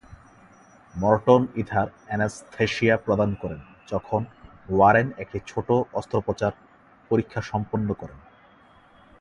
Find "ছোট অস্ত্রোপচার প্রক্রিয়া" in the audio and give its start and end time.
5.47-7.41